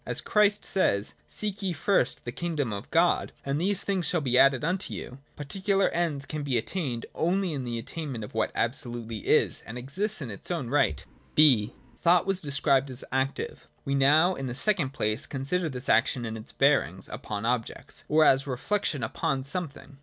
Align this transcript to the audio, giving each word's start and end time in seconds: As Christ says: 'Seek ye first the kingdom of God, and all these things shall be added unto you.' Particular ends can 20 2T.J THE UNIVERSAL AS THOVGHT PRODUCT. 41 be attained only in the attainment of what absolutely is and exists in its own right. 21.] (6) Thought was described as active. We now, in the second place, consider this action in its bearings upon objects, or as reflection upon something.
As 0.03 0.19
Christ 0.19 0.65
says: 0.65 1.13
'Seek 1.27 1.61
ye 1.61 1.73
first 1.73 2.25
the 2.25 2.31
kingdom 2.31 2.73
of 2.73 2.89
God, 2.89 3.33
and 3.45 3.57
all 3.57 3.59
these 3.59 3.83
things 3.83 4.07
shall 4.07 4.19
be 4.19 4.35
added 4.35 4.63
unto 4.63 4.95
you.' 4.95 5.19
Particular 5.35 5.89
ends 5.89 6.25
can 6.25 6.41
20 6.41 6.43
2T.J 6.43 6.43
THE 6.43 6.55
UNIVERSAL 6.55 6.57
AS 6.57 6.71
THOVGHT 6.73 7.03
PRODUCT. 7.03 7.09
41 7.13 7.41
be 7.45 7.51
attained 7.53 7.53
only 7.53 7.53
in 7.53 7.63
the 7.65 7.77
attainment 7.77 8.23
of 8.23 8.33
what 8.33 8.51
absolutely 8.55 9.17
is 9.17 9.63
and 9.67 9.77
exists 9.77 10.21
in 10.23 10.31
its 10.31 10.49
own 10.49 10.71
right. 10.71 11.05
21.] 11.35 11.69
(6) 11.97 12.01
Thought 12.01 12.25
was 12.25 12.41
described 12.41 12.89
as 12.89 13.05
active. 13.11 13.67
We 13.85 13.93
now, 13.93 14.33
in 14.33 14.47
the 14.47 14.55
second 14.55 14.89
place, 14.89 15.27
consider 15.27 15.69
this 15.69 15.87
action 15.87 16.25
in 16.25 16.35
its 16.35 16.51
bearings 16.51 17.07
upon 17.07 17.45
objects, 17.45 18.03
or 18.09 18.25
as 18.25 18.47
reflection 18.47 19.03
upon 19.03 19.43
something. 19.43 19.99